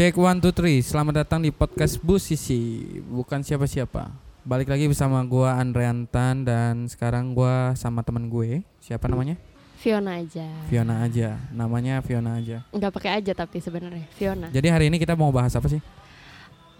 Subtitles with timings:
[0.00, 0.80] Cek one two three.
[0.80, 2.80] Selamat datang di podcast Bu Sisi.
[3.04, 4.08] Bukan siapa-siapa.
[4.48, 8.64] Balik lagi bersama gua Andreantan dan sekarang gua sama temen gue.
[8.80, 9.36] Siapa namanya?
[9.76, 10.48] Fiona aja.
[10.72, 11.36] Fiona aja.
[11.52, 12.64] Namanya Fiona aja.
[12.72, 14.48] Nggak pakai aja tapi sebenarnya Fiona.
[14.48, 15.84] Jadi hari ini kita mau bahas apa sih?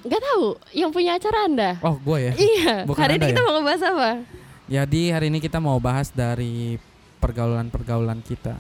[0.00, 1.76] Nggak tahu yang punya acara Anda.
[1.84, 2.32] Oh, gue ya.
[2.40, 2.74] Iya.
[2.88, 3.44] Bukan Hari ini kita ya?
[3.44, 4.10] mau ngebahas apa?
[4.64, 6.80] Jadi hari ini kita mau bahas dari
[7.20, 8.56] pergaulan-pergaulan kita.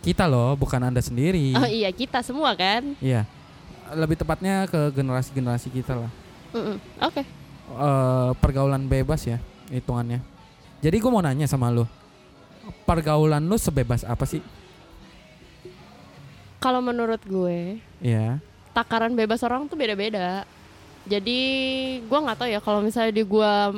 [0.00, 1.52] Kita loh, bukan Anda sendiri.
[1.60, 2.96] Oh iya kita semua kan.
[3.04, 3.28] Iya.
[3.94, 6.12] Lebih tepatnya ke generasi-generasi kita lah.
[7.04, 7.22] Oke.
[7.68, 9.36] eh pergaulan bebas ya
[9.68, 10.24] hitungannya.
[10.80, 11.84] Jadi gue mau nanya sama lu,
[12.88, 14.40] pergaulan lu sebebas apa sih?
[16.58, 18.40] Kalau menurut gue Iya.
[18.72, 20.48] takaran bebas orang tuh beda-beda.
[21.08, 21.40] Jadi
[22.04, 23.72] gua nggak tahu ya kalau misalnya di gua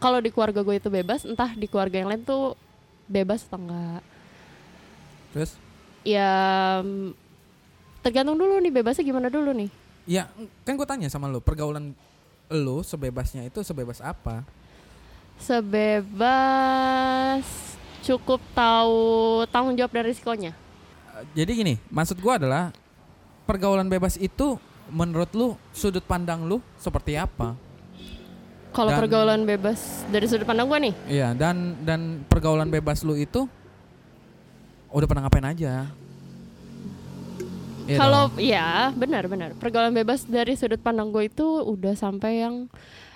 [0.00, 2.58] kalau di keluarga gue itu bebas, entah di keluarga yang lain tuh
[3.06, 4.02] bebas atau enggak.
[5.30, 5.50] Terus?
[6.02, 6.32] Ya
[8.02, 9.70] tergantung dulu nih bebasnya gimana dulu nih.
[10.04, 10.26] Ya
[10.66, 11.94] kan gue tanya sama lu, pergaulan
[12.50, 14.42] lu sebebasnya itu sebebas apa?
[15.40, 17.46] Sebebas
[18.02, 19.00] cukup tahu
[19.48, 20.52] tanggung jawab dan risikonya.
[21.16, 22.74] Eh, Jadi gini, maksud gua adalah
[23.46, 24.58] pergaulan bebas itu
[24.90, 27.54] menurut lu sudut pandang lu seperti apa?
[28.72, 33.44] Kalau pergaulan bebas dari sudut pandang gue nih, Iya, dan dan pergaulan bebas lu itu
[34.88, 35.92] udah pernah ngapain aja?
[37.98, 38.40] Kalau dong.
[38.40, 42.68] ya benar-benar pergaulan bebas dari sudut pandang gue itu udah sampai yang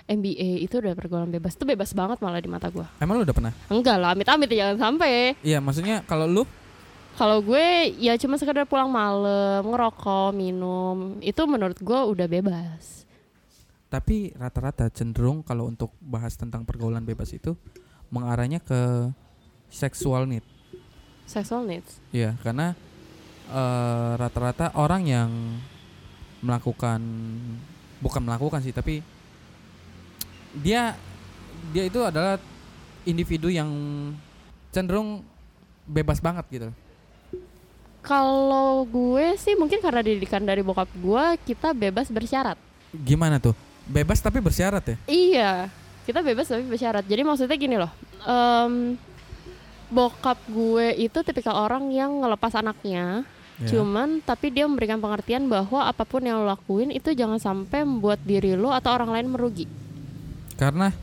[0.07, 2.87] MBA itu udah pergaulan bebas itu bebas banget malah di mata gue.
[3.03, 3.53] emang lu udah pernah?
[3.67, 5.35] Enggak lah, amit-amit jangan sampai.
[5.43, 6.43] Iya, maksudnya kalau lu
[7.17, 13.09] Kalau gue ya cuma sekedar pulang malam, ngerokok, minum, itu menurut gue udah bebas.
[13.89, 17.57] Tapi rata-rata cenderung kalau untuk bahas tentang pergaulan bebas itu
[18.13, 19.09] mengarahnya ke
[19.73, 20.45] sexual need.
[21.25, 21.99] Sexual needs.
[22.13, 22.77] Iya, karena
[23.51, 25.29] eh, rata-rata orang yang
[26.43, 27.01] melakukan
[27.97, 29.01] bukan melakukan sih, tapi
[30.57, 30.93] dia
[31.73, 32.37] dia itu adalah
[33.07, 33.69] individu yang
[34.69, 35.25] cenderung
[35.87, 36.69] bebas banget gitu.
[38.03, 42.55] Kalau gue sih mungkin karena didikan dari bokap gue, kita bebas bersyarat.
[42.95, 43.51] Gimana tuh?
[43.83, 44.97] Bebas tapi bersyarat ya?
[45.07, 45.51] Iya,
[46.07, 47.03] kita bebas tapi bersyarat.
[47.03, 47.91] Jadi maksudnya gini loh,
[48.23, 48.95] em,
[49.91, 53.73] bokap gue itu tipikal orang yang ngelepas anaknya, Ya.
[53.73, 58.21] cuman tapi dia memberikan pengertian bahwa apa pun yang lo lakuin itu jangan sampai membuat
[58.21, 59.65] diri lo atau orang lain merugi.
[60.53, 60.93] Karena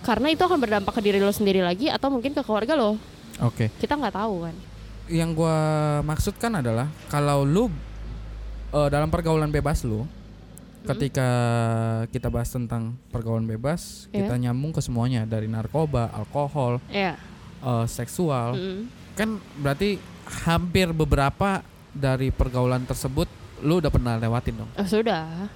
[0.00, 3.00] Karena itu akan berdampak ke diri lo sendiri lagi atau mungkin ke keluarga lo.
[3.38, 3.72] oke.
[3.74, 4.56] Kita nggak tahu kan.
[5.06, 5.56] yang gua
[6.02, 7.70] maksudkan adalah kalau lu
[8.70, 10.02] eh, dalam pergaulan bebas lu
[10.84, 11.28] ketika
[12.10, 14.22] kita bahas tentang pergaulan bebas Iya.
[14.22, 17.16] kita nyambung ke semuanya dari narkoba alkohol Iya.
[17.60, 18.80] eh, seksual Mm-mm.
[19.14, 19.98] kan berarti
[20.42, 21.62] hampir beberapa
[21.96, 23.26] dari pergaulan tersebut
[23.64, 25.48] lu udah pernah lewatin dong Oh, sudah.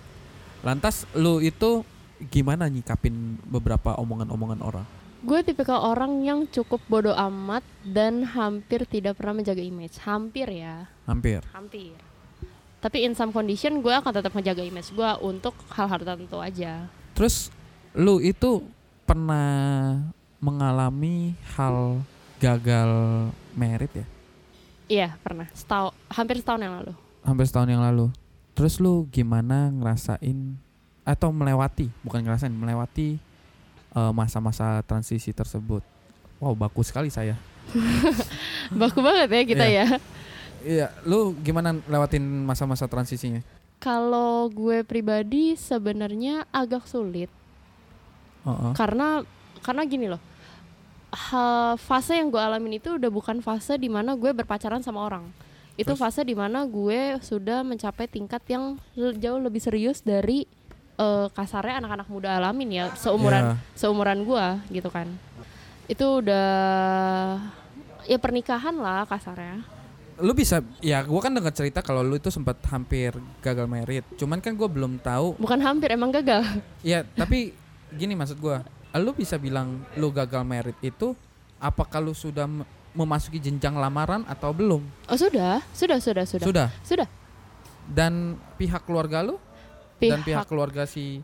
[0.64, 1.84] lantas lu itu
[2.20, 4.86] gimana nyikapin beberapa omongan-omongan orang
[5.20, 10.00] Gue tipikal orang yang cukup bodoh amat dan hampir tidak pernah menjaga image.
[10.00, 10.88] Hampir ya.
[11.04, 11.92] hampir Hampir.
[12.80, 16.88] Tapi in some condition gue akan tetap menjaga image gue untuk hal-hal tertentu aja.
[17.12, 17.52] Terus
[17.92, 18.64] lu itu
[19.04, 20.00] pernah
[20.40, 22.00] mengalami hal
[22.40, 22.88] gagal
[23.52, 24.06] merit ya?
[24.90, 25.46] Iya pernah.
[25.54, 26.92] Setahun, hampir setahun yang lalu.
[27.22, 28.10] Hampir setahun yang lalu.
[28.58, 30.58] Terus lu gimana ngerasain
[31.06, 33.22] atau melewati, bukan ngerasain, melewati
[33.94, 35.86] eh, masa-masa transisi tersebut?
[36.42, 37.38] Wow, bagus sekali saya.
[38.80, 39.84] Baku banget ya kita Iya.
[39.86, 39.86] ya.
[40.60, 43.40] Iya, lu gimana lewatin masa-masa transisinya?
[43.80, 47.32] Kalau gue pribadi sebenarnya agak sulit
[48.44, 48.72] Heeh.
[48.76, 49.24] karena
[49.64, 50.20] karena gini loh.
[51.10, 55.26] Ha- fase yang gue alamin itu udah bukan fase di mana gue berpacaran sama orang.
[55.75, 56.00] Itu Terus?
[56.00, 60.47] fase di mana gue sudah mencapai tingkat yang jauh lebih serius dari
[61.00, 65.09] eh, kasarnya anak-anak muda alamin ya seumuran Ya, seumuran gua gitu kan
[65.88, 66.47] itu udah
[68.04, 69.64] ya pernikahan lah kasarnya
[70.20, 74.05] lu bisa ya gua kan dengar cerita kalau lu itu sempat hampir gagal merit.
[74.20, 76.44] Cuman kan gua belum tahu bukan hampir emang gagal
[76.84, 77.56] Ya, tapi
[77.96, 78.61] gini maksud gua,
[78.98, 81.14] lu bisa bilang lu gagal merit itu
[81.62, 82.48] apakah lu sudah
[82.90, 84.82] memasuki jenjang lamaran atau belum?
[84.82, 85.62] oh sudah.
[85.70, 86.46] Sudah sudah sudah.
[86.46, 86.69] Sudah.
[86.82, 87.08] sudah.
[87.87, 89.38] Dan pihak keluarga lu?
[90.00, 91.22] Dan pihak keluarga si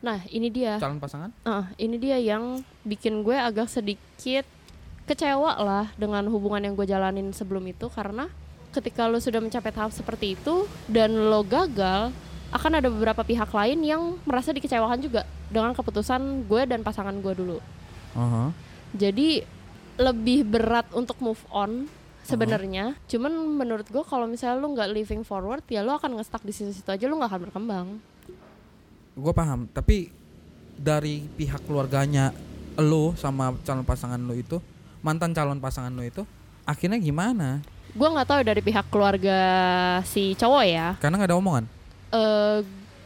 [0.00, 0.80] nah ini dia.
[0.80, 1.28] calon pasangan?
[1.44, 4.48] Ah, ini dia yang bikin gue agak sedikit
[5.04, 7.90] kecewa lah dengan hubungan yang gue jalanin sebelum itu.
[7.92, 8.30] Karena
[8.72, 12.14] ketika lo sudah mencapai tahap seperti itu dan lo gagal
[12.50, 17.34] akan ada beberapa pihak lain yang merasa dikecewakan juga dengan keputusan gue dan pasangan gue
[17.34, 17.58] dulu.
[18.14, 18.54] Aha.
[18.94, 19.42] Jadi
[20.00, 21.90] lebih berat untuk move on
[22.24, 22.94] sebenarnya.
[23.10, 26.88] Cuman menurut gue kalau misalnya lu nggak living forward ya lu akan ngestak di situ-situ
[26.88, 27.86] aja lu nggak akan berkembang.
[29.18, 29.66] Gue paham.
[29.74, 30.08] Tapi
[30.80, 32.32] dari pihak keluarganya
[32.80, 34.56] lo sama calon pasangan lo itu
[35.04, 36.22] mantan calon pasangan lo itu
[36.64, 37.60] akhirnya gimana?
[37.90, 39.38] Gue nggak tahu dari pihak keluarga
[40.06, 40.94] si cowok ya.
[41.02, 41.64] Karena nggak ada omongan?
[42.14, 42.58] Eh,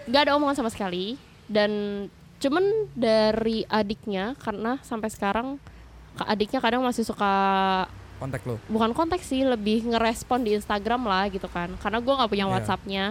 [0.06, 1.16] nggak ada omongan sama sekali.
[1.44, 1.70] Dan
[2.44, 5.56] cuman dari adiknya karena sampai sekarang
[6.20, 7.32] adiknya kadang masih suka
[8.20, 11.72] kontak lo bukan konteks sih lebih ngerespon di Instagram lah gitu kan.
[11.80, 12.52] Karena gue nggak punya Iya.
[12.52, 13.04] WhatsAppnya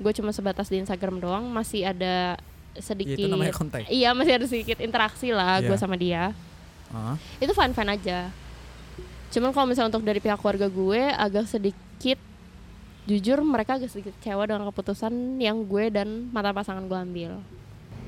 [0.00, 2.36] gue cuma sebatas di Instagram doang masih ada
[2.70, 3.82] Ya, sedikit itu namanya kontak.
[3.90, 5.80] Iya masih ada sedikit interaksi lah gue Iya.
[5.80, 6.30] sama dia.
[6.90, 8.30] Ah, itu fine fine aja.
[9.30, 12.18] Cuman kalau misalnya untuk dari pihak keluarga gue agak sedikit
[13.06, 17.32] jujur mereka agak sedikit kecewa dengan keputusan yang gue dan mata pasangan gue ambil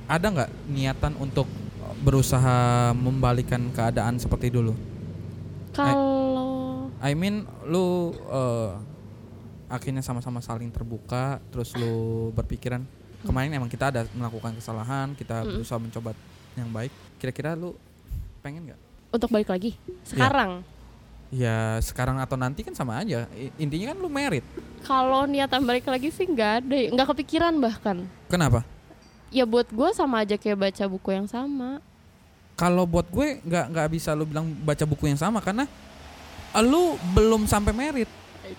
[0.07, 1.47] ada nggak niatan untuk
[2.03, 4.75] berusaha membalikan keadaan seperti dulu?
[5.73, 8.71] Kalau I mean lu eh,
[9.73, 12.85] akhirnya sama-sama saling terbuka terus lu berpikiran
[13.25, 15.63] kemarin emang kita ada melakukan kesalahan kita Mm-mm.
[15.63, 16.11] berusaha mencoba
[16.59, 16.93] yang baik.
[17.17, 17.73] Kira-kira lu
[18.45, 18.81] pengen nggak?
[19.13, 19.79] Untuk balik lagi?
[20.05, 20.65] Sekarang?
[21.33, 23.25] Ya sekarang atau nanti kan sama aja.
[23.33, 24.45] I- intinya kan lu merit.
[24.85, 28.05] Kalau niatan balik lagi sih nggak ada nggak kepikiran bahkan.
[28.29, 28.67] Kenapa
[29.33, 31.81] ya buat gue sama aja kayak baca buku yang sama.
[32.53, 35.65] Kalau buat gue nggak nggak bisa lu bilang baca buku yang sama karena
[36.61, 38.11] lu belum sampai merit.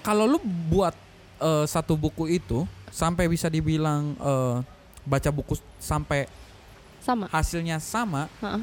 [0.02, 0.98] Kalau lu buat
[1.40, 4.58] eh, satu buku itu sampai bisa dibilang eh,
[5.06, 6.26] baca buku sampai
[7.04, 7.28] sama.
[7.30, 8.58] hasilnya sama Ha-ha.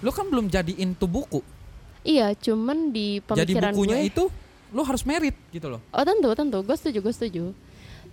[0.00, 1.40] lu kan belum jadiin tuh buku.
[2.02, 4.24] Iya cuman di jadi pemikiran bukunya gue itu
[4.74, 5.80] lu harus merit gitu loh.
[5.94, 6.58] Oh tentu tentu.
[6.66, 7.44] Gue setuju gue setuju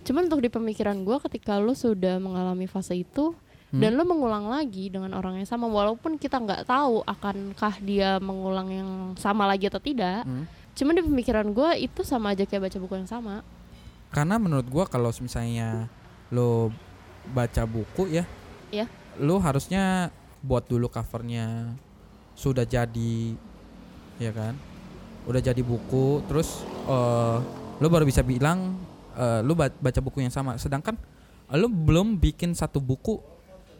[0.04, 3.32] cuman untuk di pemikiran gue ketika lu sudah mengalami fase itu
[3.64, 3.82] Hmm.
[3.82, 8.70] dan lu mengulang lagi dengan orang yang sama walaupun kita nggak tahu akankah dia mengulang
[8.70, 10.46] yang sama lagi atau tidak Hmm.
[10.74, 13.42] cuman di pemikiran gue itu sama aja kayak baca buku yang sama
[14.14, 15.90] karena menurut gua kalau misalnya
[16.30, 16.70] lu
[17.26, 18.22] baca buku ya
[18.70, 18.86] Iya.
[19.18, 21.74] lu harusnya buat dulu covernya
[22.38, 23.34] sudah jadi
[24.18, 24.54] ya kan
[25.26, 27.38] udah jadi buku terus eh
[27.82, 28.78] lu baru bisa bilang
[29.14, 30.58] eh, lu ba- baca buku yang sama.
[30.58, 30.94] Sedangkan
[31.52, 33.20] lu belum bikin satu buku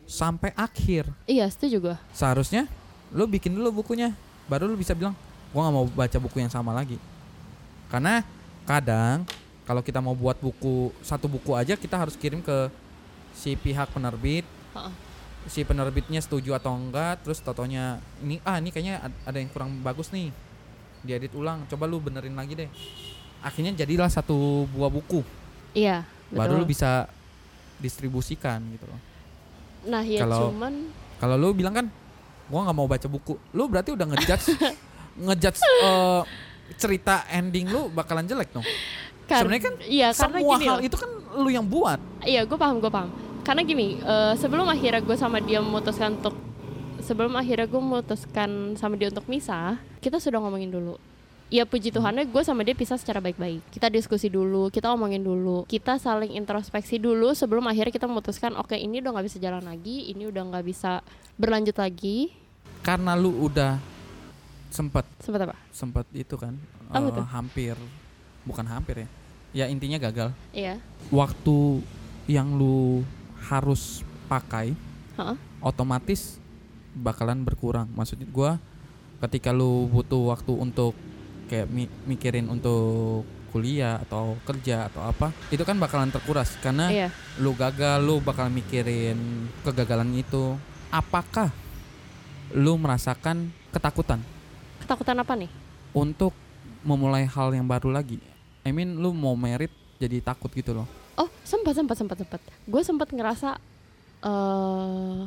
[0.05, 1.09] sampai akhir.
[1.25, 2.69] Iya setuju gue seharusnya
[3.09, 4.13] lu bikin dulu bukunya
[4.45, 5.17] baru lu bisa bilang
[5.49, 7.01] gua nggak mau baca buku yang sama lagi.
[7.89, 8.21] Karena
[8.69, 9.25] kadang
[9.65, 12.69] kalau kita mau buat buku satu buku aja kita harus kirim ke
[13.33, 14.45] si pihak penerbit.
[14.77, 14.91] Ha-ha.
[15.45, 19.81] si penerbitnya setuju atau enggak terus totonya ini ah ini kayaknya ad- ada yang kurang
[19.81, 20.29] bagus nih.
[21.01, 22.71] Diedit ulang coba lu benerin lagi deh
[23.45, 25.21] akhirnya jadilah satu buah buku
[25.73, 26.73] iya baru lu betul.
[26.73, 26.91] bisa
[27.79, 29.01] distribusikan gitu loh
[29.85, 30.75] nah ya kalau- cuman
[31.21, 31.87] kalau lu bilang kan
[32.45, 34.57] gua nggak mau baca buku lu berarti udah ngejudge
[35.25, 36.23] ngejudge eh,
[36.75, 38.65] cerita ending lu bakalan jelek dong
[39.25, 40.83] Kar- sebenarnya kan iya karena gini hal loh.
[40.83, 43.13] itu kan lu yang buat Iya, gue paham, gue paham.
[43.41, 46.33] Karena gini, eh, sebelum akhirnya gue sama dia memutuskan untuk
[46.99, 50.97] sebelum akhirnya gue memutuskan sama dia untuk misah, kita sudah ngomongin dulu.
[51.55, 53.63] Ya puji Tuhannya gue sama dia pisah secara baik-baik.
[53.71, 58.75] Kita diskusi dulu, kita omongin dulu, kita saling introspeksi dulu sebelum akhirnya kita memutuskan, oke
[58.75, 60.99] ini udah nggak bisa jalan lagi, ini udah nggak bisa
[61.39, 62.35] berlanjut lagi.
[62.85, 63.81] karena lu udah
[64.69, 65.57] sempet Sempat apa?
[65.73, 66.53] sempet itu kan
[66.93, 67.25] eh, tuh?
[67.33, 67.73] hampir
[68.45, 69.09] bukan hampir ya
[69.55, 70.77] ya intinya gagal Iya.
[71.09, 71.81] waktu
[72.29, 73.01] yang lu
[73.49, 74.77] harus pakai
[75.17, 75.37] Heeh.
[75.65, 76.37] otomatis
[76.93, 78.61] bakalan berkurang maksud gua
[79.25, 80.93] ketika lu butuh waktu untuk
[81.45, 87.09] kayak mi- mikirin untuk kuliah atau kerja atau apa itu kan bakalan terkuras karena Iya.
[87.39, 89.15] lu gagal lu bakal mikirin
[89.63, 90.59] kegagalan itu
[90.89, 91.55] apakah
[92.51, 94.19] lu merasakan ketakutan
[94.79, 95.51] Ketakutan apa nih?
[95.91, 96.35] untuk
[96.83, 98.19] memulai hal yang baru lagi
[98.61, 102.41] I mean lu mau merit jadi takut gitu loh Oh, sempat sempat sempat sempat.
[102.67, 103.55] Gue sempat ngerasa
[104.21, 105.21] eh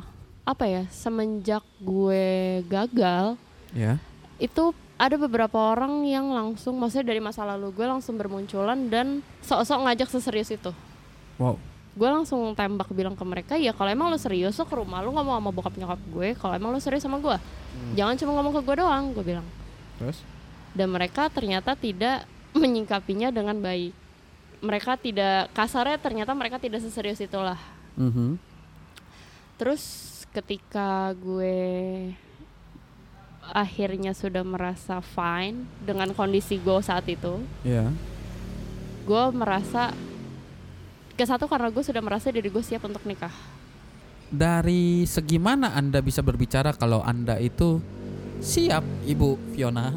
[0.44, 2.24] apa ya, semenjak gue
[2.64, 3.96] gagal ya
[4.36, 9.86] itu ada beberapa orang yang langsung maksudnya dari masa lalu gue langsung bermunculan dan sok-sok
[9.86, 10.74] ngajak seserius itu.
[11.38, 11.54] wow
[11.98, 15.10] Gue langsung tembak bilang ke mereka, ya kalau emang lu serius lo ke rumah lu
[15.10, 17.34] ngomong sama bokap nyokap gue, kalau emang lu serius sama gue,
[17.98, 19.46] jangan cuma ngomong ke gue doang, gue bilang.
[19.98, 20.22] terus
[20.78, 22.22] Dan mereka ternyata tidak
[22.60, 23.90] menyingkapinya dengan baik.
[24.62, 27.58] Mereka tidak kasarnya ternyata mereka tidak seserius itulah.
[29.58, 29.82] Terus
[30.30, 31.58] ketika gue
[33.52, 37.88] akhirnya sudah merasa fine dengan kondisi gue saat itu, ya
[39.08, 39.96] gue merasa
[41.16, 43.32] ke satu karena gue sudah merasa diri gue siap untuk nikah.
[44.28, 47.80] dari segi mana anda bisa berbicara kalau anda itu
[48.44, 49.96] siap ibu Fiona?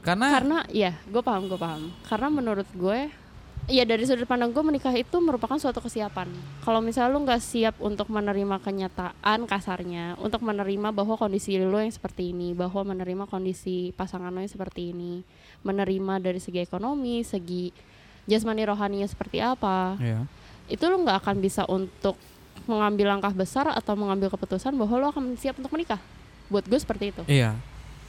[0.00, 1.90] Karena, karena ya gue paham gue paham.
[2.06, 3.10] Karena menurut gue
[3.66, 6.30] ya dari sudut pandang gue menikah itu merupakan suatu kesiapan
[6.62, 11.90] kalau misalnya lu nggak siap untuk menerima kenyataan kasarnya untuk menerima bahwa kondisi lu yang
[11.90, 15.26] seperti ini bahwa menerima kondisi pasangan lo yang seperti ini
[15.66, 17.74] menerima dari segi ekonomi segi
[18.30, 20.22] jasmani rohaninya seperti apa ya.
[20.70, 22.14] itu lu nggak akan bisa untuk
[22.70, 25.98] mengambil langkah besar atau mengambil keputusan bahwa lo akan siap untuk menikah
[26.46, 27.58] buat gue seperti itu Iya.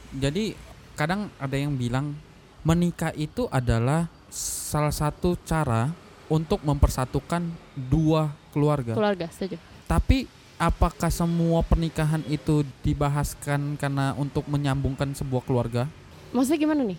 [0.08, 0.56] Jadi
[0.96, 2.16] kadang ada yang bilang
[2.64, 5.90] menikah itu adalah salah satu cara
[6.28, 7.40] untuk mempersatukan
[7.74, 8.92] dua keluarga.
[8.92, 9.56] keluarga setuju
[9.88, 10.28] Tapi
[10.60, 15.88] apakah semua pernikahan itu dibahaskan karena untuk menyambungkan sebuah keluarga?
[16.28, 16.98] maksudnya gimana nih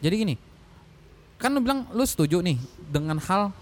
[0.00, 0.34] Jadi gini,
[1.36, 2.56] kan lu bilang lu setuju nih
[2.88, 3.52] dengan hal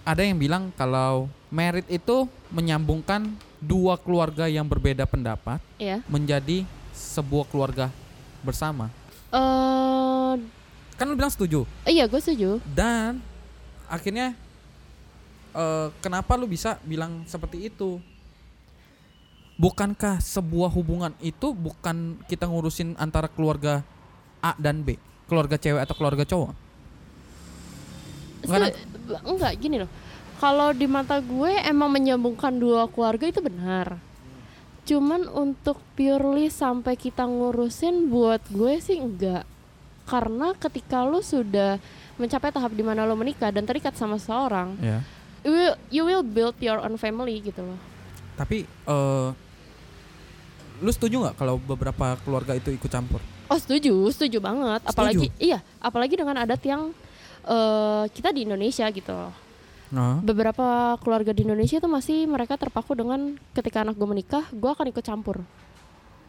[0.00, 3.28] ada yang bilang kalau merit itu menyambungkan
[3.60, 6.64] dua keluarga yang berbeda pendapat ya menjadi
[6.96, 7.92] sebuah keluarga
[8.40, 8.88] bersama.
[9.28, 9.93] eh
[10.94, 11.66] Kan lu bilang setuju.
[11.90, 13.18] iya gue setuju Dan
[13.90, 14.38] akhirnya
[15.54, 17.98] eh, kenapa lu bisa bilang seperti itu?
[19.54, 23.86] Bukankah sebuah hubungan itu bukan kita ngurusin antara keluarga
[24.42, 24.98] A dan B,
[25.30, 26.50] keluarga cewek atau keluarga cowok?
[28.44, 28.74] Enggak,
[29.22, 29.90] enggak gini loh
[30.44, 33.96] kalau di mata gue emang menyambungkan dua keluarga itu benar
[34.84, 39.48] cuman untuk purely sampai kita ngurusin buat gue sih enggak
[40.04, 41.80] karena ketika lu sudah
[42.14, 45.00] mencapai tahap di mana lo menikah dan terikat sama seseorang Ya.
[45.42, 47.80] you will, you will build your own family gitu loh
[48.34, 49.28] Tapi eh
[50.82, 53.22] lu setuju nggak kalau beberapa keluarga itu ikut campur?
[53.46, 56.90] oh setuju setuju banget apalagi iya apalagi dengan adat yang
[57.44, 59.32] eh, kita di Indonesia gitu loh
[59.94, 64.66] Nah, beberapa keluarga di Indonesia itu masih mereka terpaku dengan ketika anak gue menikah gue
[64.66, 65.44] akan ikut campur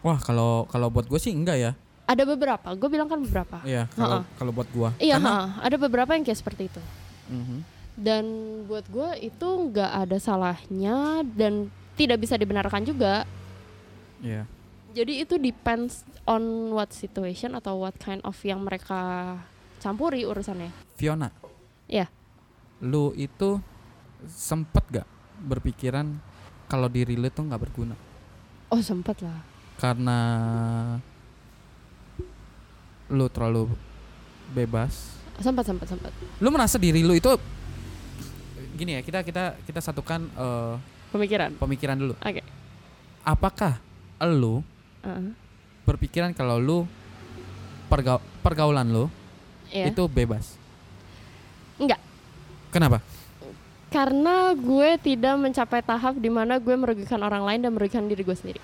[0.05, 1.71] wah kalau kalau buat gue sih enggak ya.
[2.05, 4.89] Ada beberapa gue bilang kan beberapa Iya, kalau kalau buat gua.
[4.97, 6.81] iya Karena ada beberapa yang kayak seperti itu
[7.25, 7.57] Mhm.
[7.97, 8.23] dan
[8.65, 13.25] buat gue itu nggak ada salahnya dan tidak bisa dibenarkan juga
[14.19, 14.45] Iya.
[14.91, 19.35] jadi itu depends on what situation atau what kind of yang mereka
[19.77, 21.29] campuri urusannya Fiona.
[21.85, 22.07] Iya.
[22.79, 23.59] Lu itu
[24.25, 25.07] sempet gak
[25.37, 26.17] berpikiran
[26.65, 27.93] kalau diri lu tuh nggak berguna
[28.67, 29.37] oh sempet lah
[29.75, 30.17] karena
[33.07, 33.69] lu terlalu
[34.49, 35.13] bebas.
[35.35, 37.27] sempat sempat sempat Lu merasa diri lu itu
[38.73, 40.73] gini ya, kita kita kita satukan eh,
[41.11, 42.13] pemikiran pemikiran dulu.
[42.15, 42.41] oke
[43.21, 43.79] Apakah
[44.31, 44.61] lu
[45.01, 45.33] Heeh.
[45.83, 46.77] berpikiran kalau lu
[47.85, 49.05] pergau- pergaulan lu
[49.67, 49.89] Iya.
[49.89, 50.55] itu bebas?
[51.75, 51.99] Enggak.
[52.69, 52.99] Kenapa?
[53.87, 58.35] karena gue tidak mencapai tahap di mana gue merugikan orang lain dan merugikan diri gue
[58.35, 58.59] sendiri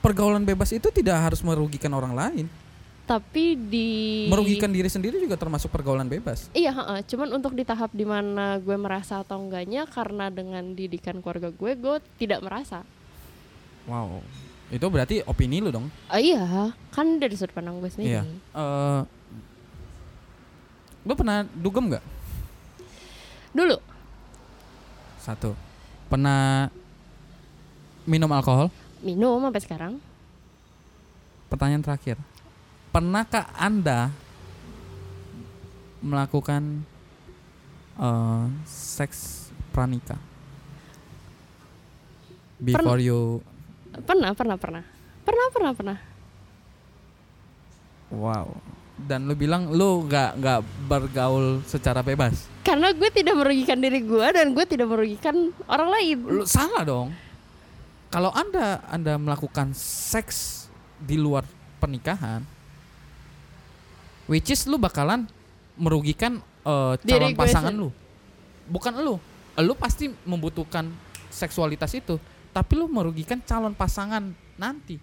[0.00, 2.46] Pergaulan bebas itu tidak harus merugikan orang lain.
[3.10, 3.90] Tapi di
[4.30, 6.46] Merugikan diri sendiri juga termasuk pergaulan bebas.
[6.54, 7.02] iya heeh.
[7.10, 11.74] cuman untuk di tahap di mana gue merasa atau enggaknya karena dengan didikan keluarga gue
[11.74, 12.86] gue tidak merasa
[13.90, 14.22] Wow.
[14.70, 15.90] Itu berarti opini lu dong.
[16.06, 18.22] Ah, iya kan dari sudut pandang gue sendiri Iya.
[18.54, 19.02] Eh
[21.00, 22.04] lu pernah dugem nggak?
[23.50, 23.82] dulu
[25.18, 25.58] Satu.
[26.06, 26.70] Pernah
[28.06, 28.70] minum alkohol?
[29.02, 29.94] minum sampai sekarang
[31.50, 32.14] Pertanyaan terakhir.
[32.90, 34.10] Pernahkah Anda
[36.02, 36.82] melakukan
[37.94, 40.18] eh, seks pranika?
[42.60, 43.40] Before you
[44.04, 44.84] pernah pernah pernah
[45.24, 45.98] pernah pernah pernah
[48.12, 48.46] wow.
[49.00, 52.50] Dan lu bilang lu nggak nggak bergaul secara bebas.
[52.60, 57.08] karena gue tidak merugikan diri gue dan gue tidak merugikan orang lain Lu salah dong.
[58.12, 60.68] Kalau Anda Anda melakukan seks
[61.00, 61.48] di luar
[61.80, 62.59] pernikahan
[64.30, 65.26] which is lu bakalan
[65.74, 67.90] merugikan eh, calon Diri pasangan lu.
[68.64, 69.18] Bukan lu.
[69.58, 70.86] Lu pasti membutuhkan
[71.28, 72.16] seksualitas itu,
[72.50, 74.22] tapi lu merugikan calon pasangan
[74.54, 74.96] nanti.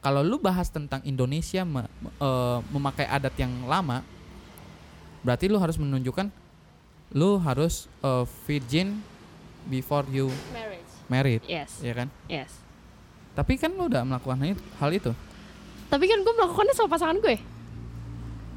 [0.00, 4.00] Kalau lu bahas tentang Indonesia me- me- eh, memakai adat yang lama,
[5.20, 6.30] berarti lu harus menunjukkan
[7.12, 9.02] lu harus eh, virgin
[9.66, 12.08] before you marriage married, yes ya kan?
[12.30, 12.48] yes
[13.30, 15.12] Tapi kan lu udah melakukan hal itu- hal itu.
[15.86, 17.36] tapi kan gue melakukannya sama pasangan gue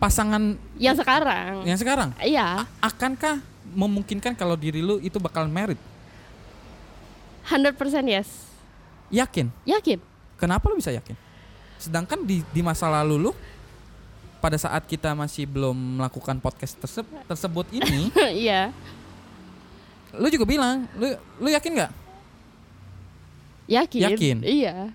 [0.03, 3.39] Pasangan yang sekarang yang sekarang iya akankah
[3.71, 5.79] memungkinkan kalau diri lu itu bakal married?
[7.47, 7.71] 100%
[8.11, 8.51] yes
[9.07, 9.47] Yakin?
[9.63, 10.03] yakin
[10.35, 11.15] Kenapa lu bisa yakin?
[11.79, 13.31] Sedangkan di di masa lalu lu
[14.43, 18.11] pada saat kita masih belum melakukan podcast tersebut tersebut ini,
[18.43, 18.75] iya
[20.19, 21.91] lu juga bilang, lu lu yakin nggak?
[23.71, 24.37] yakin Yakin?
[24.43, 24.91] iya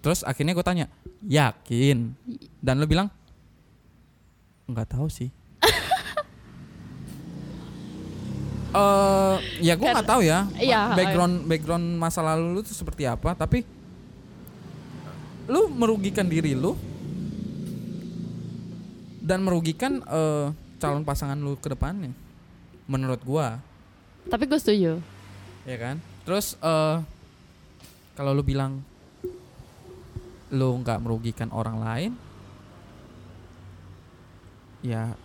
[0.00, 0.86] Terus akhirnya gue tanya,
[1.22, 2.16] yakin?
[2.58, 3.12] Dan lu bilang,
[4.70, 5.30] nggak tahu sih.
[8.70, 9.36] Eh,
[9.66, 10.46] ya gue nggak tahu ya.
[10.54, 13.66] Iya, Background background masa lalu lu tuh seperti apa, tapi
[15.50, 16.78] lu merugikan diri lu
[19.18, 22.14] dan merugikan eh, calon pasangan lu ke depannya.
[22.86, 23.58] Menurut gua,
[24.30, 24.92] Tapi gue setuju.
[25.66, 25.98] ya kan?
[26.22, 26.96] Terus eh
[28.14, 28.86] kalau lu bilang
[30.50, 32.12] lu nggak merugikan orang lain,
[34.80, 35.16] ya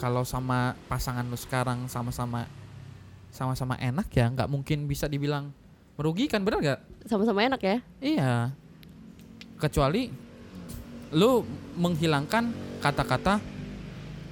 [0.00, 2.48] kalau sama pasangan lu sekarang sama-sama
[3.30, 5.52] sama-sama enak ya nggak mungkin bisa dibilang
[6.00, 6.80] merugikan bener gak?
[7.04, 7.76] Sama-sama enak ya.
[8.00, 8.56] Iya.
[9.60, 10.08] Kecuali
[11.12, 11.44] lu
[11.76, 12.48] menghilangkan
[12.80, 13.36] kata-kata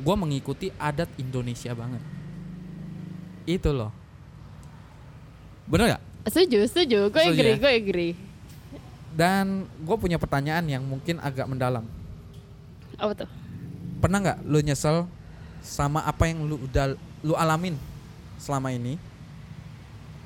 [0.01, 2.01] gua mengikuti adat Indonesia banget.
[3.45, 3.93] Itu loh.
[5.69, 6.03] Bener gak?
[6.33, 6.99] Setuju, setuju.
[7.13, 7.61] Gue agree, ya?
[7.61, 8.13] gue agree.
[9.13, 11.85] Dan gue punya pertanyaan yang mungkin agak mendalam.
[12.97, 13.31] Apa tuh?
[13.99, 15.11] Pernah nggak lu nyesel
[15.59, 16.95] sama apa yang lu udah
[17.27, 17.75] lu alamin
[18.39, 18.95] selama ini?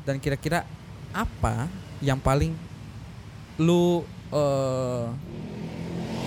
[0.05, 0.69] Dan kira-kira
[1.13, 1.69] apa
[2.05, 2.53] yang paling
[3.57, 5.05] lu eh,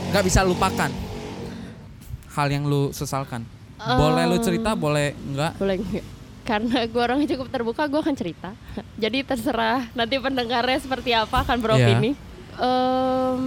[0.10, 0.90] nggak bisa lupakan?
[2.34, 3.46] Hal yang lu sesalkan.
[3.78, 5.54] Boleh lu cerita, boleh enggak?
[5.62, 6.06] Boleh nggak?
[6.46, 8.54] Karena gue orangnya cukup terbuka, gue akan cerita.
[9.04, 12.14] Jadi terserah nanti pendengarnya seperti apa akan beropini.
[12.56, 13.42] Em,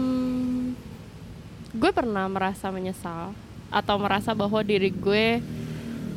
[1.74, 3.32] gue pernah merasa menyesal
[3.68, 5.40] atau merasa bahwa diri gue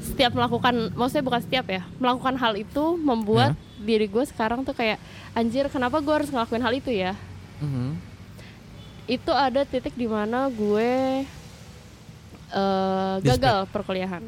[0.02, 4.98] setiap melakukan, maksudnya bukan setiap ya, melakukan hal itu membuat diri gue sekarang tuh kayak
[5.32, 7.14] anjir kenapa gue harus ngelakuin hal itu ya?
[7.62, 7.98] Mhm.
[9.06, 11.26] Itu ada titik di mana gue
[12.50, 14.24] spek- gagal perkuliahan.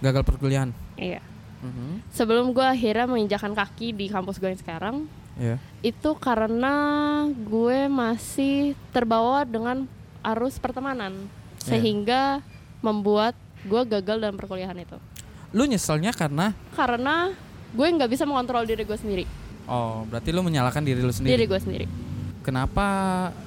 [0.00, 0.70] Gagal perkuliahan.
[0.96, 1.20] Iya.
[1.60, 2.08] Mhm.
[2.10, 4.96] Sebelum gue akhirnya menginjakan kaki di kampus gue yang sekarang,
[5.36, 5.56] Iya.
[5.82, 6.74] itu karena
[7.30, 9.84] gue masih terbawa dengan
[10.20, 11.12] arus pertemanan,
[11.60, 11.76] Iya.
[11.76, 12.22] sehingga
[12.80, 14.96] membuat gue gagal dalam perkuliahan itu.
[15.52, 17.28] Lu nyeselnya karena Karena
[17.70, 19.24] gue nggak bisa mengontrol diri gue sendiri,
[19.64, 21.36] oh, berarti lu menyalahkan diri lu sendiri.
[21.36, 21.86] diri gue sendiri.
[22.40, 22.86] Kenapa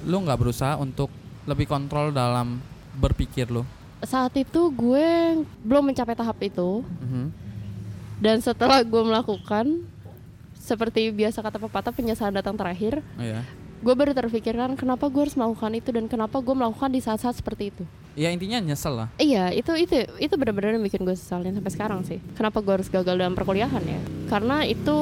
[0.02, 1.10] lu nggak berusaha untuk
[1.44, 2.62] lebih kontrol dalam
[2.94, 3.66] berpikir lu?
[4.00, 5.08] Saat itu gue
[5.60, 7.26] belum mencapai tahap itu, Mhm.
[8.18, 9.82] dan setelah gue melakukan
[10.54, 13.44] seperti biasa kata pepatah penyesalan datang terakhir, Iya.
[13.80, 17.68] gue baru terpikirkan kenapa gue harus melakukan itu dan kenapa gue melakukan di saat-saat seperti
[17.68, 17.84] itu.
[18.14, 19.08] Ya intinya nyesel lah.
[19.16, 22.22] Iya, itu itu itu benar-benar yang bikin gue sesalin sampai sekarang sih.
[22.34, 23.98] Kenapa gue harus gagal dalam perkuliahan ya?
[24.26, 24.98] Karena itu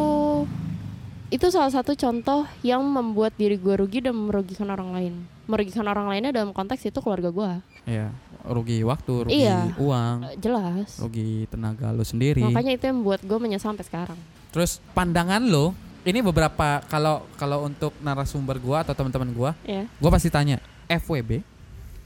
[1.29, 5.15] itu salah satu contoh yang membuat diri gue rugi dan merugikan orang lain.
[5.45, 7.51] Merugikan orang lainnya dalam konteks itu keluarga gue.
[7.85, 8.13] Iya.
[8.43, 9.73] Rugi waktu, rugi Iya.
[9.77, 10.99] uang, Eh, Jelas.
[10.99, 12.41] rugi tenaga lu sendiri.
[12.41, 14.19] Makanya itu yang membuat gue menyesal sampai sekarang.
[14.53, 15.73] Terus pandangan lu,
[16.03, 19.89] ini beberapa kalau kalau untuk narasumber gua atau teman-teman gua, Ya.
[19.97, 21.41] gua pasti tanya FWB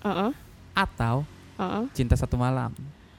[0.03, 0.31] Heeh.
[0.77, 1.25] Atau
[1.57, 1.85] heeh.
[1.97, 2.77] cinta satu malam.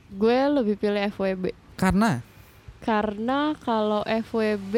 [0.07, 1.51] Gue lebih pilih FWB.
[1.75, 2.21] Karena
[2.77, 4.75] Karena kalau FWB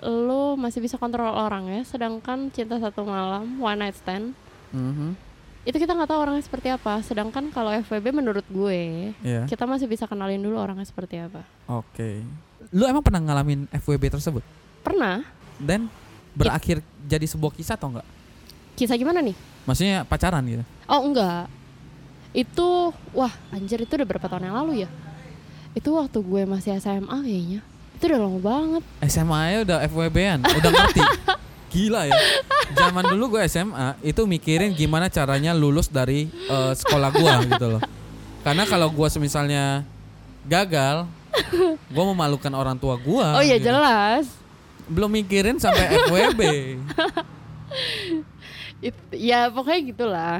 [0.00, 4.32] lo masih bisa kontrol orang ya, sedangkan cinta satu malam, one night stand,
[4.70, 5.18] Mhm.
[5.66, 7.02] itu kita nggak tahu orangnya seperti apa.
[7.02, 9.44] Sedangkan kalau FWB menurut gue, Iya.
[9.44, 11.42] kita masih bisa kenalin dulu orangnya seperti apa.
[11.66, 12.22] Oke.
[12.70, 14.46] Lu emang pernah ngalamin FWB tersebut?
[14.80, 15.26] Pernah?
[15.58, 15.90] Dan
[16.32, 18.06] berakhir jadi sebuah kisah atau enggak?
[18.78, 19.34] Kisah gimana nih?
[19.66, 20.62] Maksudnya pacaran gitu.
[20.86, 21.50] Oh enggak.
[22.30, 24.88] Itu, wah anjir itu udah berapa tahun yang lalu ya?
[25.74, 27.60] Itu waktu gue masih SMA kayaknya.
[27.98, 28.82] Itu udah lama banget.
[29.10, 31.02] SMA ya udah FWB-an, udah ngerti.
[31.74, 32.18] Gila ya.
[32.74, 37.82] Zaman dulu gue SMA itu mikirin gimana caranya lulus dari eh, sekolah gua gitu loh.
[38.42, 39.86] Karena kalau gua semisalnya
[40.46, 41.06] gagal,
[41.90, 43.38] gua memalukan orang tua gua.
[43.38, 43.70] oh iya gitu.
[43.70, 44.26] jelas.
[44.90, 46.42] Belum mikirin sampai FWB.
[48.90, 50.36] It- ya pokoknya gitulah.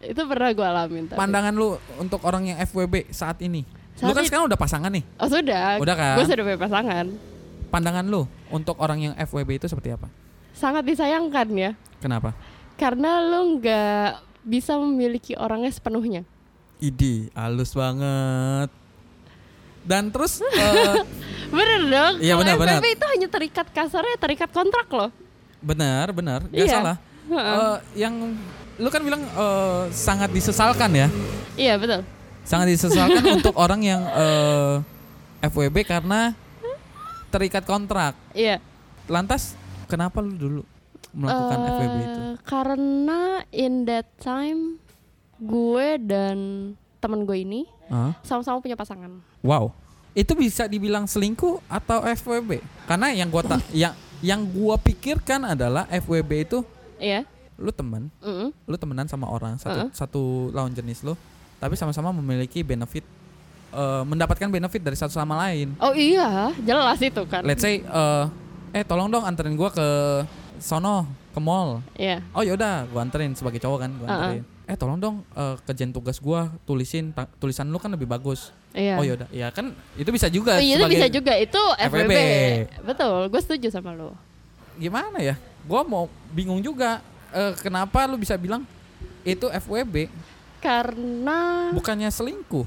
[0.00, 1.04] Itu pernah gue alamin.
[1.06, 1.18] Tapi.
[1.18, 3.66] Pandangan lu untuk orang yang FWB saat ini.
[3.98, 5.04] lu Saat kan ini- sekarang udah pasangan nih.
[5.16, 5.78] Oh sudah.
[5.78, 6.14] Udah kan?
[6.14, 7.06] Gue sudah punya pasangan.
[7.68, 10.06] Pandangan lu untuk orang yang FWB itu seperti apa?
[10.54, 11.70] Sangat disayangkan ya.
[11.98, 12.30] Kenapa?
[12.74, 14.08] Karena lu nggak
[14.40, 16.22] bisa memiliki orangnya sepenuhnya.
[16.78, 18.70] Idi, halus banget.
[19.82, 21.02] Dan terus eh,
[21.48, 22.14] Bener dong.
[22.20, 22.78] Iya, benar, benar.
[22.80, 25.10] Itu hanya terikat kasarnya terikat kontrak loh.
[25.58, 26.70] benar, benar, gak Iya.
[26.70, 26.96] salah.
[27.28, 28.14] Eh, yang
[28.76, 31.08] lu kan bilang eh, sangat disesalkan ya,
[31.54, 32.00] Iya betul.
[32.42, 34.74] sangat disesalkan untuk orang yang eh,
[35.44, 36.32] FWB karena
[37.28, 38.16] terikat kontrak.
[38.32, 38.58] Iya.
[39.04, 39.52] Lantas
[39.84, 40.62] kenapa lu dulu
[41.12, 42.20] melakukan Eh, FWB itu?
[42.42, 44.80] Karena in that time
[45.38, 46.36] gue dan
[46.98, 48.16] temen gue ini Hah?
[48.24, 49.20] sama-sama punya pasangan.
[49.38, 49.70] Wow,
[50.12, 52.58] itu bisa dibilang selingkuh atau FWB?
[52.84, 56.58] Karena yang gua tak, yang yang gua pikirkan adalah FWB itu
[56.98, 57.22] Iya.
[57.56, 58.54] lu teman, Mm-mm.
[58.54, 59.90] lu temenan sama orang satu Heeh.
[59.90, 61.18] satu lawan jenis lu,
[61.56, 63.02] tapi sama-sama memiliki benefit
[63.70, 65.74] eh, mendapatkan benefit dari satu sama lain.
[65.78, 67.42] Oh iya, jelas itu kan.
[67.42, 68.24] Let's say eh
[68.72, 69.82] eh tolong dong anterin gua ke
[70.56, 71.82] sono ke mall.
[71.94, 72.22] Iya.
[72.30, 74.44] Oh yaudah, gua anterin sebagai cowok kan, gua anterin.
[74.64, 78.54] Eh tolong dong eh, kerjaan tugas gua tulisin tulisan lu kan lebih bagus.
[78.70, 79.00] Iya.
[79.00, 82.06] Oh yaudah, ya kan itu bisa juga Oh, iya, itu bisa juga itu FWB.
[82.06, 82.14] FWB.
[82.84, 84.14] Betul, gue setuju sama lo.
[84.76, 85.34] gimana ya?
[85.62, 88.62] Gua mau bingung juga eh, kenapa lu bisa bilang
[89.22, 90.08] itu FWB
[90.58, 92.66] Karena bukannya selingkuh.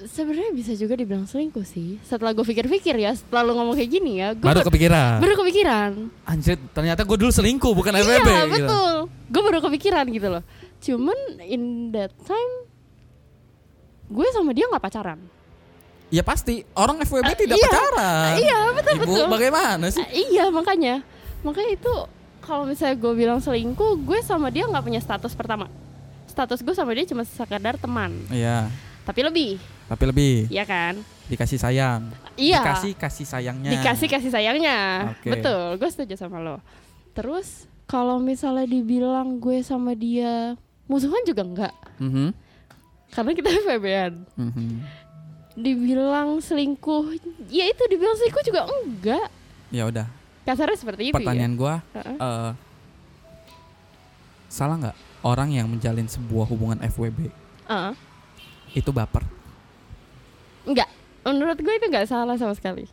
[0.00, 1.98] sebenarnya bisa juga dibilang selingkuh sih.
[2.00, 5.18] Setelah gue pikir-pikir ya, setelah lu ngomong kayak gini ya, gue Baru kepikiran.
[5.18, 5.90] baru kepikiran.
[6.22, 8.54] Anjir, ternyata gue dulu selingkuh bukan FWB iya, gitu.
[8.62, 8.94] betul.
[9.26, 10.42] Gue baru kepikiran gitu loh.
[10.78, 12.52] Cuman in that time
[14.06, 15.18] gue sama dia nggak pacaran.
[16.08, 17.66] Ya pasti orang FWB Ah, tidak iya.
[17.66, 18.32] pacaran.
[18.38, 19.26] Iya, betul Ibu, betul.
[19.28, 20.00] bagaimana sih?
[20.00, 20.94] Ah, iya, makanya.
[21.40, 21.94] Makanya itu
[22.38, 25.68] kalau misalnya gue bilang selingkuh, gue sama dia nggak punya status pertama.
[26.26, 28.70] Status gue sama dia cuma sekadar teman, Iya,
[29.02, 31.02] tapi lebih, tapi lebih ya kan?
[31.26, 32.08] dikasih sayang.
[32.34, 32.62] Iya.
[32.62, 33.70] Dikasih kasih sayangnya.
[33.70, 34.76] Dikasih kasih sayangnya.
[35.12, 35.28] Oke.
[35.28, 36.62] Betul, gue setuju sama lo.
[37.12, 40.54] Terus kalau misalnya dibilang gue sama dia
[40.86, 42.30] musuhan juga enggak, Mhm,
[43.10, 44.12] karena kita FWB-an.
[44.36, 44.68] mhm.
[45.52, 47.18] Dibilang selingkuh,
[47.50, 49.28] ya itu dibilang selingkuh juga enggak.
[49.68, 50.06] Ya udah.
[50.48, 52.00] Kasarnya seperti itu Pertanyaan gua ya.
[52.00, 52.16] Heeh.
[52.16, 52.50] eh,
[54.48, 57.28] salah nggak orang yang menjalin sebuah hubungan FWB
[57.68, 57.92] Heeh.
[58.72, 59.28] itu baper?
[60.64, 60.88] Enggak,
[61.20, 62.88] menurut gue itu enggak salah sama sekali.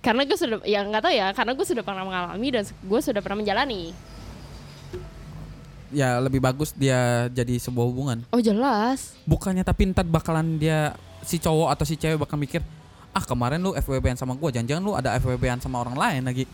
[0.00, 3.20] Karena gue sudah, ya nggak tahu ya, karena gue sudah pernah mengalami dan gue sudah
[3.20, 3.92] pernah menjalani.
[5.88, 8.18] Ya lebih bagus dia jadi sebuah hubungan.
[8.28, 10.92] Oh jelas, Bukannya tapi ntar bakalan dia
[11.24, 12.60] si cowok atau si cewek bakal mikir
[13.16, 16.44] ah kemarin lu FWB-an sama gua, jangan-jangan lu ada FWB-an sama orang lain lagi.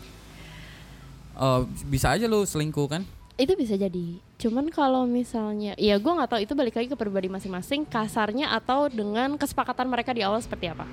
[1.35, 3.03] Eh, bisa aja lu selingkuh kan?
[3.35, 4.15] itu bisa jadi.
[4.39, 8.87] Cuman kalau misalnya, ya gue nggak tahu itu balik lagi ke pribadi masing-masing, kasarnya atau
[8.87, 10.87] dengan kesepakatan mereka di awal seperti apa.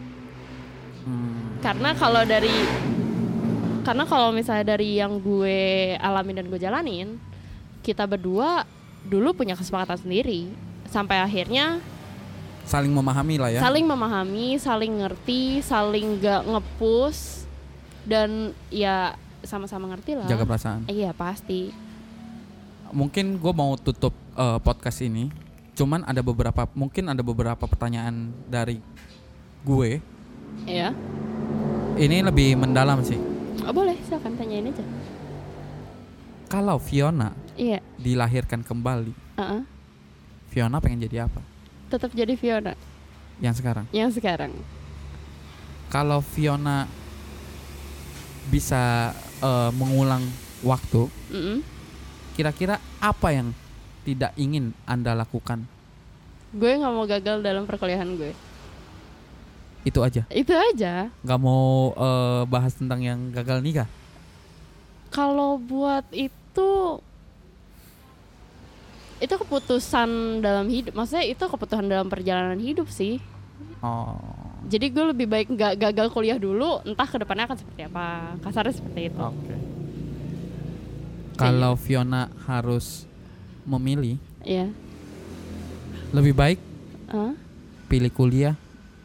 [1.07, 2.51] Hmm, Karena kalau dari,
[3.87, 7.09] karena kalau misalnya dari yang gue alamin dan gue jalanin,
[7.83, 8.67] kita berdua
[9.07, 10.51] dulu punya kesepakatan sendiri,
[10.91, 11.79] sampai akhirnya
[12.67, 13.61] saling memahami lah ya.
[13.63, 17.47] saling memahami, saling ngerti, saling gak ngepus
[18.07, 20.27] dan ya sama-sama ngerti lah.
[20.27, 20.87] Jaga perasaan.
[20.87, 21.71] Iya pasti.
[22.93, 25.33] Mungkin gue mau tutup eh, podcast ini.
[25.73, 28.77] Cuman ada beberapa, mungkin ada beberapa pertanyaan dari
[29.65, 30.05] gue.
[30.69, 30.93] Iya.
[31.97, 33.17] Ini lebih mendalam sih.
[33.65, 34.85] Oh, boleh, silakan tanyain aja.
[36.49, 37.81] Kalau Fiona Iya.
[37.97, 39.63] dilahirkan kembali, Heeh.
[40.53, 41.41] Fiona pengen jadi apa?
[41.89, 42.77] Tetap jadi Fiona
[43.41, 43.85] Yang sekarang.
[43.93, 44.53] yang sekarang.
[45.89, 46.85] Kalau Fiona
[48.49, 50.23] bisa eh, mengulang
[50.63, 51.59] waktu, Mm-mm.
[52.39, 53.51] kira-kira apa yang
[54.07, 55.67] tidak ingin anda lakukan?
[56.55, 58.33] Gue nggak mau gagal dalam perkuliahan gue.
[59.83, 60.23] Itu aja.
[60.31, 61.11] Itu aja.
[61.27, 63.89] Nggak mau eh, bahas tentang yang gagal nikah.
[65.13, 66.71] Kalau buat itu
[69.23, 70.99] itu keputusan dalam hidup.
[70.99, 73.23] Maksudnya itu keputusan dalam perjalanan hidup sih.
[73.79, 74.42] Oh.
[74.62, 78.07] Jadi gue lebih baik nggak gagal kuliah dulu, entah ke depannya akan seperti apa.
[78.40, 79.20] Kasarnya seperti itu.
[79.20, 79.55] Oke.
[81.35, 83.09] Kalau Fiona harus
[83.64, 84.70] memilih, Iya.
[86.12, 86.59] lebih baik
[87.09, 87.35] Hah?
[87.88, 88.55] pilih kuliah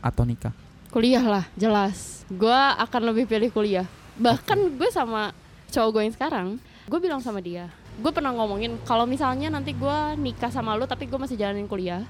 [0.04, 0.54] atau nikah.
[0.92, 2.26] Kuliah lah, jelas.
[2.28, 3.88] Gue akan lebih pilih kuliah.
[4.18, 5.32] Bahkan gue sama
[5.70, 6.48] cowok gue yang sekarang,
[6.88, 11.06] gue bilang sama dia, gue pernah ngomongin kalau misalnya nanti gue nikah sama lu tapi
[11.06, 12.06] gue masih jalanin kuliah,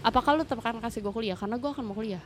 [0.00, 1.36] apakah lu tetap akan kasih gue kuliah?
[1.36, 2.22] Karena gue akan mau kuliah.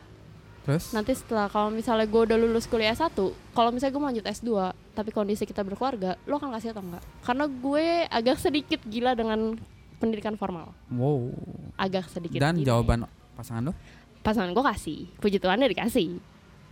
[0.61, 0.93] Terus?
[0.93, 3.17] Nanti setelah kalau misalnya gue udah lulus kuliah S1,
[3.51, 4.51] kalau misalnya gue lanjut S2,
[4.93, 7.03] tapi kondisi kita berkeluarga, lo akan kasih atau enggak?
[7.23, 9.57] Karena gue agak sedikit gila dengan
[9.97, 10.73] pendidikan formal.
[10.89, 11.33] Wow.
[11.75, 12.77] Agak sedikit Dan gila.
[12.77, 13.75] jawaban pasangan lo?
[14.21, 16.21] pasangan gue kasih puji Tuhan dikasih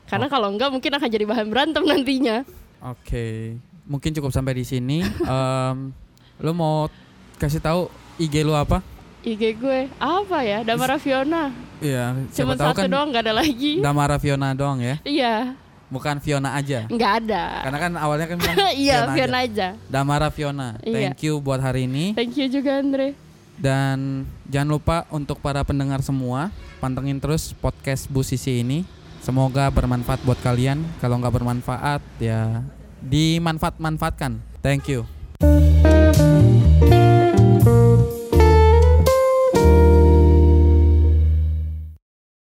[0.04, 2.44] karena kalau enggak mungkin akan jadi bahan berantem nantinya
[2.84, 3.56] Oke.
[3.88, 5.00] Mungkin cukup sampai di sini.
[5.32, 5.90] Em,
[6.38, 6.86] lo mau
[7.36, 7.88] kasih tahu
[8.20, 8.84] IG lu apa?
[9.30, 14.18] IG gue apa ya Damara Fiona Iya, cuma satu kan doang nggak ada lagi Damara
[14.18, 14.98] Fiona doang ya.
[15.02, 15.54] iya
[15.88, 16.84] Bukan Fiona aja.
[16.84, 19.46] nggak ada Karena kan awalnya kan bilang iya Fiona Fiona aja.
[19.46, 20.68] aja Damara Fiona.
[20.80, 20.94] Iya.
[21.08, 22.12] Thank you buat hari ini.
[22.12, 23.14] thank you juga Andre
[23.54, 28.86] Dan jangan lupa untuk para pendengar semua pantengin terus podcast Bu Sisi ini.
[29.18, 30.78] Semoga bermanfaat buat kalian.
[30.98, 32.62] Kalau nggak bermanfaat ya
[33.00, 34.38] dimanfaat-manfaatkan.
[34.62, 35.67] Thank you.